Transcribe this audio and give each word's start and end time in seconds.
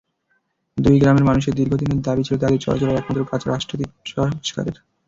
দুই 0.77 0.95
গ্রামের 0.99 1.25
মানুষের 1.25 1.53
দীর্ঘদিনের 1.55 1.99
দাবি 2.01 2.23
ছিল 2.23 2.35
তাঁদের 2.39 2.61
চলাচলের 2.61 2.99
একমাত্র 2.99 3.29
কাঁচা 3.29 3.47
রাস্তাটি 3.47 3.83
সংস্কারের। 4.11 4.75